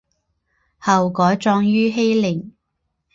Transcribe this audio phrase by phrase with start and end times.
[0.79, 2.53] 后改葬于禧陵。